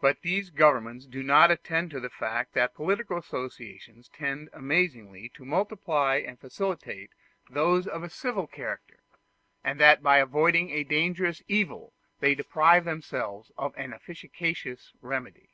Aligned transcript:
But 0.00 0.22
these 0.22 0.48
governments 0.48 1.04
do 1.04 1.22
not 1.22 1.50
attend 1.50 1.90
to 1.90 2.00
the 2.00 2.08
fact 2.08 2.54
that 2.54 2.72
political 2.72 3.18
associations 3.18 4.08
tend 4.08 4.48
amazingly 4.54 5.28
to 5.34 5.44
multiply 5.44 6.22
and 6.26 6.40
facilitate 6.40 7.10
those 7.50 7.86
of 7.86 8.02
a 8.02 8.08
civil 8.08 8.46
character, 8.46 9.00
and 9.62 9.78
that 9.78 10.00
in 10.00 10.06
avoiding 10.06 10.70
a 10.70 10.84
dangerous 10.84 11.42
evil 11.48 11.92
they 12.20 12.34
deprive 12.34 12.86
themselves 12.86 13.52
of 13.58 13.76
an 13.76 13.92
efficacious 13.92 14.94
remedy. 15.02 15.50